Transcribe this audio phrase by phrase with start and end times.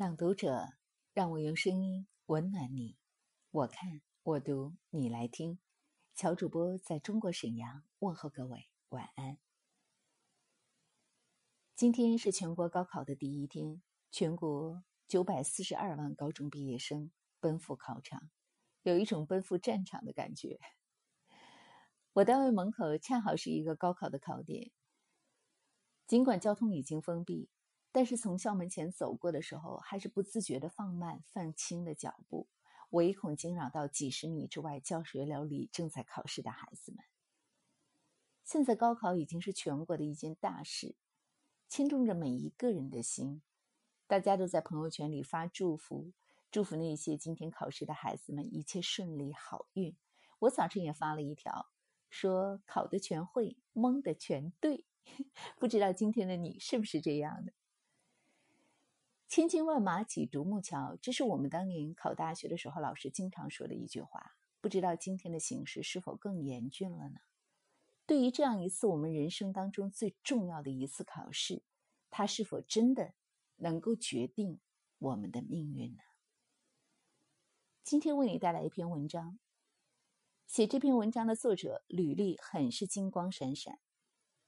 [0.00, 0.72] 朗读者，
[1.12, 2.96] 让我用声音温暖你。
[3.50, 5.58] 我看，我读，你来听。
[6.14, 9.36] 乔主播在中国沈阳问候各位晚安。
[11.76, 18.30] 今天是全国高考的第一天，全国九百四十二万高中毕业生奔赴考场，
[18.82, 20.58] 有一种奔赴战场的感觉。
[22.14, 24.70] 我单位门口恰好是一个高考的考点，
[26.06, 27.50] 尽管交通已经封闭。
[27.92, 32.48] 但是从校门前走过的时候，还是不自觉的放慢、放轻了脚步，
[32.90, 37.04] 唯恐惊扰到几十米之外教学楼里正在考试的孩子们。
[38.44, 40.96] 现在高考已经是全国的一件大事，
[41.68, 43.42] 牵动着每一个人的心。
[44.06, 46.12] 大家都在朋友圈里发祝福，
[46.50, 49.96] 祝福那些今天考试的孩子们一切顺利、好运。
[50.40, 51.70] 我早晨也发了一条，
[52.08, 54.84] 说考的全会，蒙的全对。
[55.58, 57.52] 不知道今天的你是不是这样的？
[59.30, 64.34] 千军万马挤独木桥，这是我们当年考大学的时候老师经常说的一句话。
[64.60, 67.20] 不知道今天的形势是否更严峻了呢？
[68.06, 71.62] 对于这样一次我们人生当中最重要的一次考试，
[72.10, 73.14] 它是否真的
[73.54, 74.58] 能够决定
[74.98, 76.02] 我们的命运呢？
[77.84, 79.38] 今天为你带来一篇文章，
[80.48, 83.78] 写这篇文章的作者履历很是金光闪闪。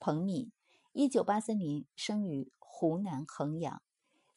[0.00, 0.50] 彭敏，
[0.90, 3.80] 一九八三年生于湖南衡阳。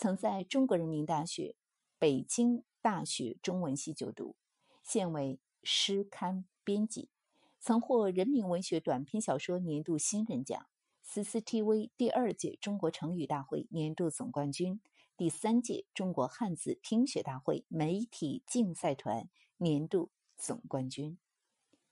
[0.00, 1.56] 曾在中国人民大学、
[1.98, 4.34] 北京大学中文系就读，
[4.82, 7.10] 现为诗刊编辑，
[7.58, 10.66] 曾获人民文学短篇小说年度新人奖、
[11.06, 14.80] CCTV 第二届中国成语大会年度总冠军、
[15.18, 19.28] 第三届中国汉字听写大会媒体竞赛团
[19.58, 21.18] 年度总冠军，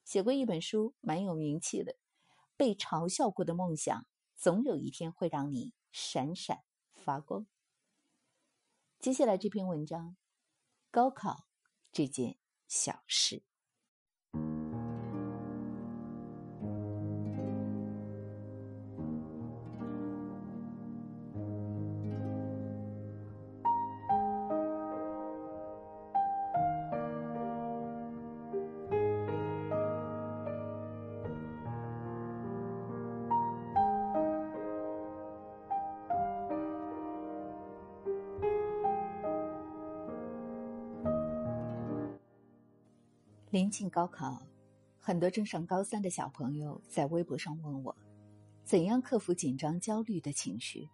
[0.02, 1.96] 写过一本书，蛮有名气的。
[2.56, 6.60] 被嘲笑过的梦想，总有一天会让你闪闪
[6.94, 7.46] 发光。
[8.98, 10.16] 接下来这篇文章，
[10.90, 11.46] 高考
[11.92, 13.47] 这件小事。
[43.58, 44.40] 临近高考，
[45.00, 47.92] 很多正上高三的小朋友在微博上问我，
[48.62, 50.88] 怎样克服紧张、焦虑的情绪。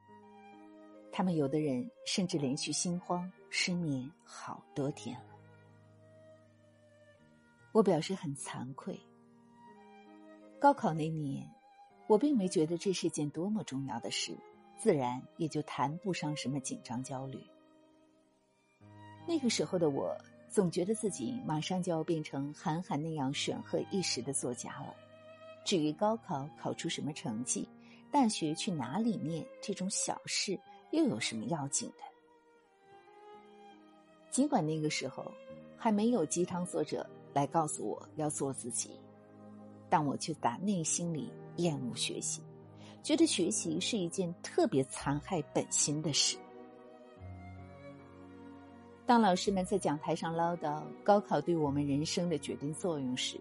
[1.13, 5.37] 他们有的人甚至连续心慌、失眠好多天了。
[7.73, 8.99] 我表示很惭愧。
[10.59, 11.47] 高考那年，
[12.07, 14.35] 我并没觉得这是件多么重要的事，
[14.79, 17.39] 自然也就谈不上什么紧张、焦虑。
[19.29, 20.17] 那个时候的我。
[20.55, 24.95] 总觉得自己马上就要变成韩寒那样显赫一时的作家了。
[25.65, 27.69] 至于高考考出什么成绩，
[28.09, 30.57] 大学去哪里念这种小事，
[30.93, 32.05] 又有什么要紧的？
[34.31, 35.29] 尽管那个时候
[35.77, 38.93] 还没有鸡汤作者来告诉我要做自己，
[39.91, 42.41] 但我却打内心里厌恶学习，
[43.03, 46.39] 觉得学习是一件特别残害本心的事。
[49.07, 53.39] 当老师们在讲台上唠叨高考对我们人生的决定作用时，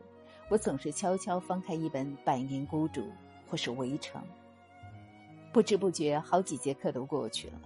[0.49, 3.01] 我总是悄悄翻开一本《百年孤独》
[3.47, 4.21] 或是《围城》。
[5.53, 7.61] 不知不觉，好几节课都过去了，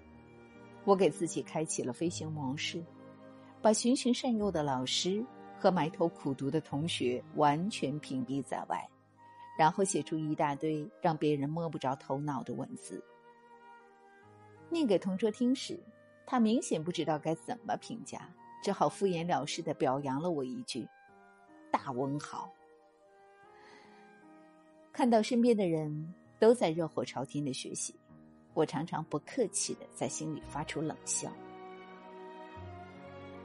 [0.84, 2.84] 我给自己开启了飞行模式，
[3.64, 5.26] 把循循善诱的老师
[5.58, 8.88] 和埋头苦读的同学完全屏蔽在外，
[9.58, 13.04] 然后写出一大堆让别人摸不着头脑的文字，
[14.70, 15.80] 念给同桌听时。
[16.30, 18.30] 他明显不知道该怎么评价，
[18.62, 20.86] 只好敷衍了事的表扬了我一句
[21.72, 22.52] ：“大文豪。”
[24.92, 27.96] 看到身边的人都在热火朝天的学习，
[28.54, 31.32] 我常常不客气的在心里发出冷笑。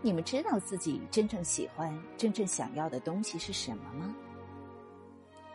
[0.00, 4.12] 你们知道自己真正喜欢、真正想要的东西是什么吗？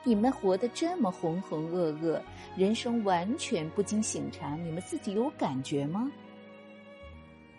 [0.06, 2.22] 你们活得这么浑浑噩噩，
[2.56, 6.10] 人生完全不经醒察，你们自己有感觉吗？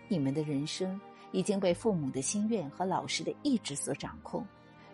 [0.08, 1.00] 你们的人生
[1.32, 4.44] 已经被父母的心愿和老师的意志所掌控，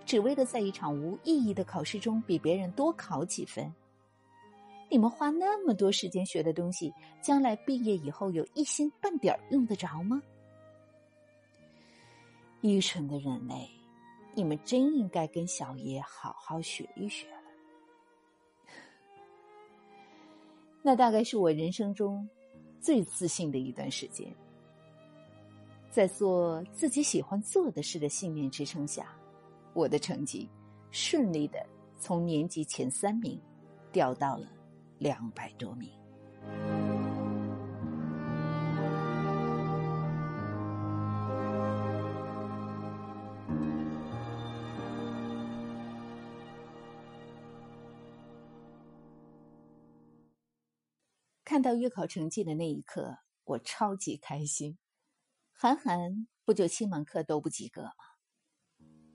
[0.05, 3.73] 只为了在一场无意义的考试中比别人多考几分。
[4.91, 10.23] 你们花那么多时间学的东西，将来毕业以后有一星半点用得着吗？
[12.61, 13.69] 愚蠢的人类，
[14.35, 17.43] 你们真应该跟小爷好好学一学了。
[20.83, 22.29] 那大概是我人生中
[22.81, 24.35] 最自信的一段时间。
[25.95, 29.17] 在做自己喜欢做的事的信念支撑下，
[29.75, 30.51] 我的成绩
[30.91, 31.65] 顺利的
[32.01, 33.41] 从年级前三名
[33.93, 34.49] 掉到了
[34.99, 35.89] 两百多名。
[51.45, 54.77] 看到月考成绩的那一刻，我超级开心。
[55.57, 57.95] 韩寒不就七门课都不及格吗？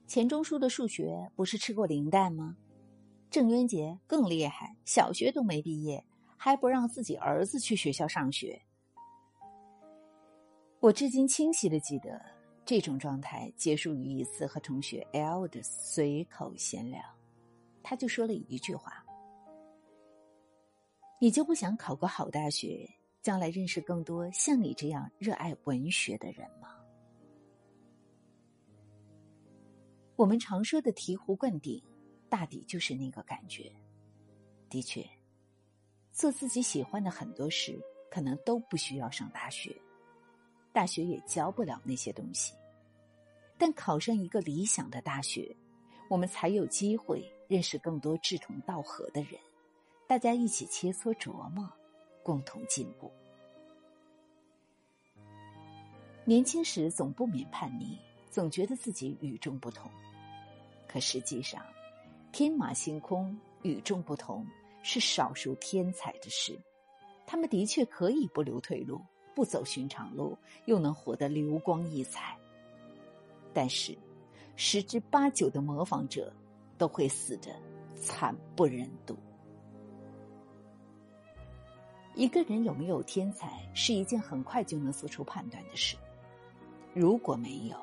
[0.06, 2.56] 钱钟书的数学不是吃过零蛋吗？
[3.30, 6.04] 郑渊洁更厉害，小学都没毕业，
[6.36, 8.60] 还不让自己儿子去学校上学。
[10.80, 12.20] 我至今清晰的记得，
[12.64, 17.00] 这种状态结束于一次和同学 L 的随口闲聊，
[17.82, 19.04] 他就说了一句话。
[21.20, 22.88] 你就不想考个好大学，
[23.22, 26.68] 将来认识更多像你这样热爱文学的人吗？
[30.16, 31.82] 我们常说的醍醐灌顶，
[32.28, 33.70] 大抵就是那个感觉。
[34.68, 35.04] 的确，
[36.12, 37.80] 做自己喜欢的很多事，
[38.10, 39.74] 可能都不需要上大学，
[40.72, 42.54] 大学也教不了那些东西。
[43.58, 45.54] 但考上一个理想的大学，
[46.08, 49.40] 我们才有机会认识更多志同道合的人。
[50.06, 51.70] 大家一起切磋琢磨，
[52.22, 53.10] 共同进步。
[56.24, 57.98] 年轻时总不免叛逆，
[58.30, 59.90] 总觉得自己与众不同。
[60.86, 61.62] 可实际上，
[62.32, 64.46] 天马行空、与众不同
[64.82, 66.58] 是少数天才的事。
[67.26, 69.00] 他们的确可以不留退路，
[69.34, 70.36] 不走寻常路，
[70.66, 72.36] 又能活得流光溢彩。
[73.52, 73.96] 但是，
[74.56, 76.32] 十之八九的模仿者
[76.76, 77.50] 都会死得
[77.96, 79.16] 惨不忍睹。
[82.14, 85.96] 一个人有没有天才，是一件很快就能做出判断的事。
[86.92, 87.76] 如果没有，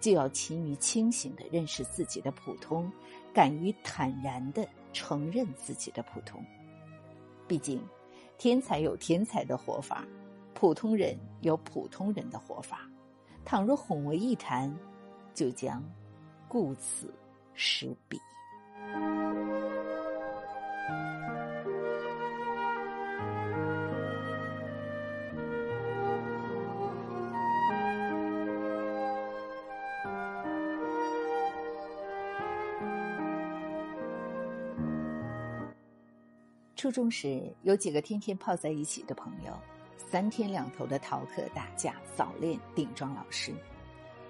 [0.00, 2.90] 就要勤于清醒的认识自己的普通，
[3.32, 6.44] 敢于坦然的承认自己的普通。
[7.48, 7.82] 毕竟，
[8.36, 10.04] 天才有天才的活法，
[10.52, 12.88] 普通人有普通人的活法。
[13.44, 14.74] 倘若混为一谈，
[15.34, 15.82] 就将
[16.48, 17.12] 顾此
[17.54, 18.20] 失彼。
[36.84, 39.58] 初中时有几个天天泡在一起的朋友，
[39.96, 43.54] 三天两头的逃课、打架、早恋、顶撞老师。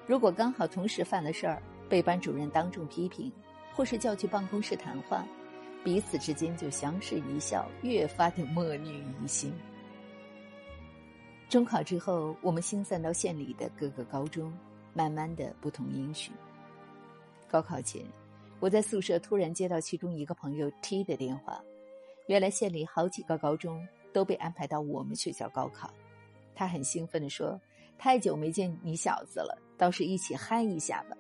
[0.06, 3.32] 如果刚好同时犯了事儿，被班主任当众批评，
[3.74, 5.26] 或是叫去办公室谈话，
[5.82, 9.52] 彼此之间就相视一笑，越发的莫逆于心。
[11.48, 14.56] 中考之后，我们星散到县里的各个高中，
[14.92, 16.32] 慢慢的不同音讯。
[17.50, 18.06] 高考前，
[18.60, 21.60] 我在宿舍突然接到其中一个朋友 T 的电话。
[22.26, 25.92] 原来县里好几个高中都被安排到我们学校高考，
[26.54, 27.60] 他很兴奋的说
[27.98, 31.16] ：“太久没见你小子了，倒是一起嗨一下吧。”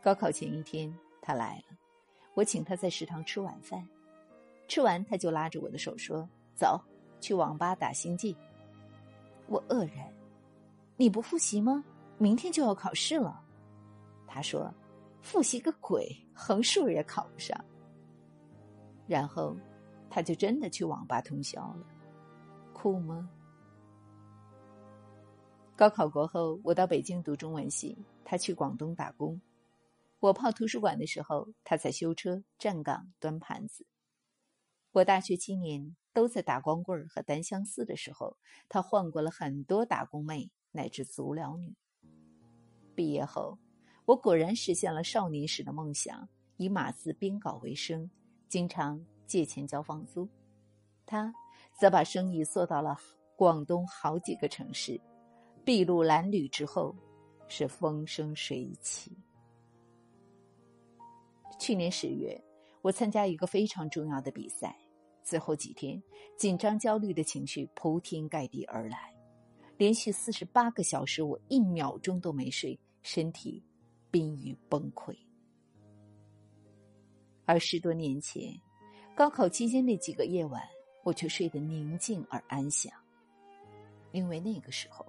[0.00, 1.76] 高考前一天，他来了，
[2.34, 3.86] 我请他在食堂吃晚饭，
[4.66, 6.26] 吃完他就拉着我的手说
[6.56, 6.80] ：“走，
[7.20, 8.34] 去网吧打星际。”
[9.46, 10.10] 我愕然
[10.96, 11.84] ：“你不复习吗？
[12.16, 13.42] 明天就要考试了。”
[14.26, 14.72] 他说
[15.20, 17.58] ：“复习个鬼，横竖也考不上。”
[19.08, 19.56] 然后，
[20.10, 21.86] 他就真的去网吧通宵了，
[22.74, 23.28] 酷吗？
[25.74, 29.40] 高考过后，我到北京读中文系，他去广东打工。
[30.20, 33.86] 我泡图书馆的时候，他在修车、站岗、端盘子。
[34.90, 38.36] 我大学七年都在打光棍和单相思的时候，
[38.68, 41.74] 他换过了很多打工妹乃至足疗女。
[42.94, 43.58] 毕业后，
[44.04, 48.10] 我果然实现了少年时的梦想，以码字编稿为生。
[48.48, 50.26] 经常借钱交房租，
[51.04, 51.32] 他
[51.78, 52.98] 则把生意做到了
[53.36, 54.98] 广东好几个城市，
[55.64, 56.96] 筚路蓝缕之后
[57.46, 59.12] 是风生水起。
[61.58, 62.42] 去年十月，
[62.80, 64.74] 我参加一个非常重要的比赛，
[65.22, 66.02] 最后几天
[66.36, 69.14] 紧张焦虑的情绪铺天盖地而来，
[69.76, 73.62] 连续四十八个小时，我一秒钟都没睡，身体
[74.10, 75.14] 濒于崩溃。
[77.48, 78.54] 而十多年前，
[79.14, 80.62] 高考期间那几个夜晚，
[81.02, 82.92] 我却睡得宁静而安详。
[84.12, 85.06] 因为那个时候，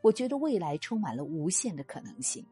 [0.00, 2.42] 我觉得未来充满了无限的可能性，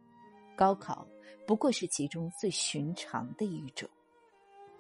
[0.54, 1.08] 高考
[1.46, 3.88] 不过是其中最寻常的一种。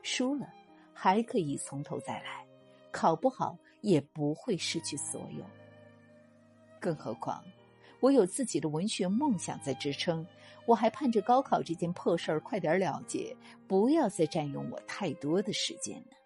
[0.02, 0.52] 输了
[0.92, 2.46] 还可以从头再来，
[2.92, 5.46] 考不好也不会失去所有。
[6.78, 7.42] 更何况，
[8.02, 10.26] 我有自己的文学梦想在支撑，
[10.66, 13.34] 我还盼着高考这件破事儿快点了结，
[13.68, 16.16] 不要再占用我太多的时间呢。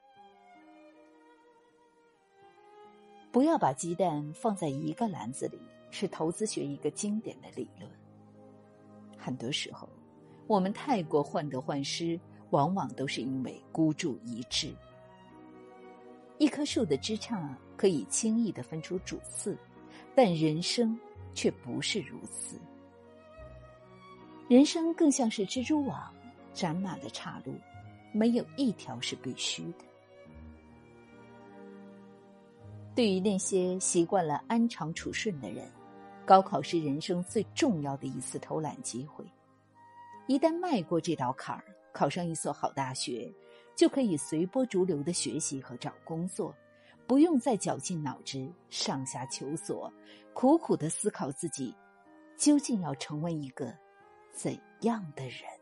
[3.30, 7.86] 不要把鸡蛋放在一个篮子里，是投资学一个经典的理论。
[9.18, 9.86] 很多时候，
[10.46, 12.18] 我们太过患得患失，
[12.52, 14.74] 往往都是因为孤注一掷。
[16.38, 19.58] 一棵树的枝杈可以轻易的分出主次，
[20.16, 20.98] 但人生
[21.34, 22.58] 却不是如此。
[24.48, 26.10] 人生更像是蜘蛛网，
[26.54, 27.54] 长满了岔路，
[28.12, 29.84] 没有一条是必须的。
[32.94, 35.70] 对于那些习惯了安常处顺的人，
[36.24, 39.22] 高考是人生最重要的一次偷懒机会。
[40.26, 43.30] 一旦迈过这道坎儿，考上一所好大学。
[43.76, 46.54] 就可以随波逐流的学习和找工作，
[47.06, 49.92] 不用再绞尽脑汁上下求索，
[50.34, 51.74] 苦苦的思考自己
[52.36, 53.72] 究竟要成为一个
[54.32, 55.55] 怎样的人。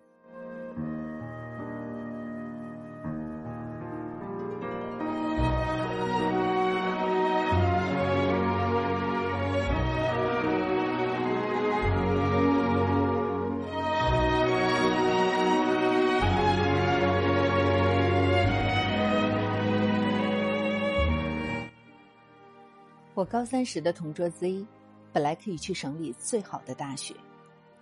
[23.14, 24.66] 我高三时的同桌 Z，
[25.12, 27.14] 本来可以去省里最好的大学，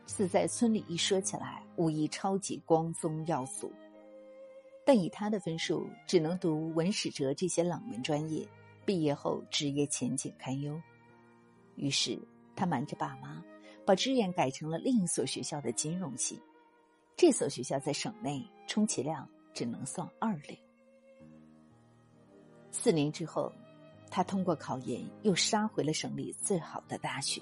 [0.05, 3.73] 自在村里一说起来，无疑超级光宗耀祖。
[4.85, 8.47] 但以他的分数，只能读文史哲这些冷门专业，
[8.85, 10.79] 毕业后职业前景堪忧。
[11.77, 12.19] 于是
[12.55, 13.43] 他瞒着爸妈，
[13.87, 16.39] 把志愿改成了另一所学校的金融系。
[17.17, 20.55] 这所学校在省内，充其量只能算二流。
[22.71, 23.51] 四年之后。
[24.15, 27.41] 他通过考研，又杀回了省里最好的大学，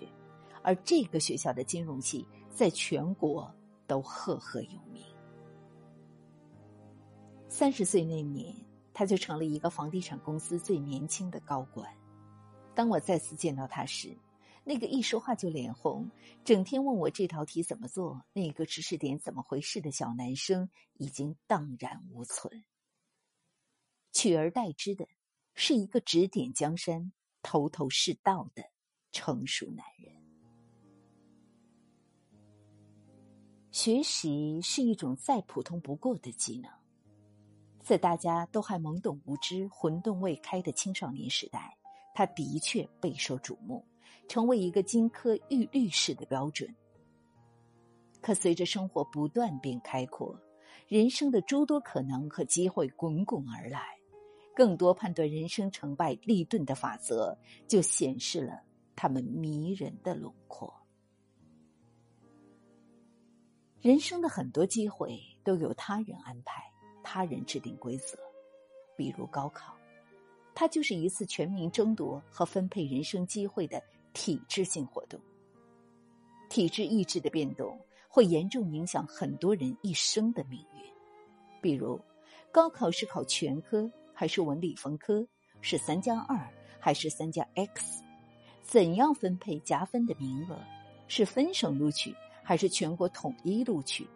[0.62, 3.52] 而这个学校的金融系在全国
[3.88, 5.04] 都赫赫有名。
[7.48, 8.54] 三十岁那年，
[8.94, 11.92] 他就成了一个房地产公司最年轻的高管。
[12.72, 14.16] 当我再次见到他时，
[14.62, 16.08] 那个一说话就脸红，
[16.44, 22.64] 整天问我这道题怎么做、那个知识点怎么回事的小男生已经荡然无存，
[24.12, 25.08] 取而代之的。
[25.54, 28.64] 是一个指点江山、头头是道的
[29.12, 30.14] 成熟男人。
[33.70, 36.68] 学习是一种再普通不过的技能，
[37.80, 41.78] 在大家都还懵懂无知、混沌未开的青少年时代，
[42.12, 43.86] 他的确备受瞩目，
[44.28, 46.74] 成为一个金科玉律式的标准。
[48.20, 50.36] 可随着生活不断变开阔，
[50.88, 53.99] 人生的诸多可能和机会滚滚而来。
[54.54, 58.62] 更多判断人生成败立顿的法则，就显示了
[58.94, 60.72] 他们迷人的轮廓。
[63.80, 66.62] 人生的很多机会都由他人安排，
[67.02, 68.18] 他人制定规则。
[68.96, 69.74] 比如高考，
[70.54, 75.18] 它就是一次全民争夺和分配人生机会的体制性活动。
[76.50, 80.82] 体制意志的变动会严重影响很多人一生的命运。
[81.62, 81.98] 比如，
[82.52, 83.90] 高考是考全科。
[84.20, 85.26] 还是文理分科
[85.62, 86.38] 是三加二
[86.78, 88.04] 还是三加 X？
[88.62, 90.58] 怎样分配加分的名额？
[91.08, 94.06] 是分省录取还是全国统一录取？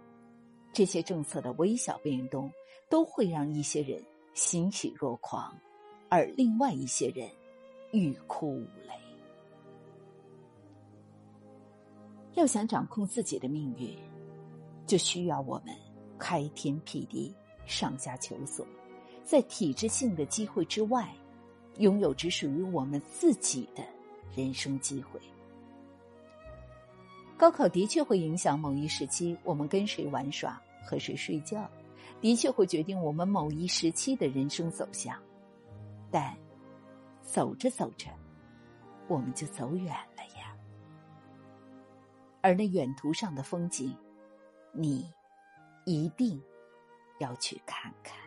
[0.75, 2.53] 这些政策的微小变动
[2.91, 3.99] 都会让一些人
[4.35, 5.57] 欣喜若狂，
[6.11, 7.27] 而另外一些人
[7.91, 8.93] 欲哭无泪。
[12.35, 13.97] 要想掌控自己的命运，
[14.87, 15.75] 就需要我们
[16.19, 17.35] 开天辟地，
[17.65, 18.67] 上下求索。
[19.25, 21.09] 在体制性的机会之外，
[21.78, 23.83] 拥有只属于我们自己的
[24.37, 25.19] 人生机会。
[27.37, 31.69] 高考的确会影响某一时期我们跟谁玩耍、和谁睡觉，
[32.21, 35.21] 的确会决定我们某一时期的人生走向。
[36.11, 36.37] 但
[37.23, 38.09] 走着走着，
[39.09, 40.54] 我们就走远了呀。
[42.40, 43.97] 而那远途上的风景，
[44.73, 45.12] 你
[45.87, 46.40] 一定
[47.19, 48.24] 要去看看。